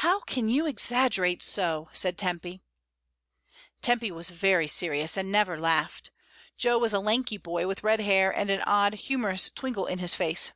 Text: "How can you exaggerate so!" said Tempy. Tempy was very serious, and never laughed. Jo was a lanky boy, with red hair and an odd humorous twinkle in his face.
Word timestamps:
"How 0.00 0.20
can 0.20 0.48
you 0.48 0.64
exaggerate 0.64 1.42
so!" 1.42 1.90
said 1.92 2.16
Tempy. 2.16 2.62
Tempy 3.82 4.10
was 4.10 4.30
very 4.30 4.66
serious, 4.66 5.14
and 5.18 5.30
never 5.30 5.60
laughed. 5.60 6.10
Jo 6.56 6.78
was 6.78 6.94
a 6.94 7.00
lanky 7.00 7.36
boy, 7.36 7.66
with 7.66 7.82
red 7.84 8.00
hair 8.00 8.30
and 8.34 8.50
an 8.50 8.62
odd 8.62 8.94
humorous 8.94 9.50
twinkle 9.50 9.84
in 9.84 9.98
his 9.98 10.14
face. 10.14 10.52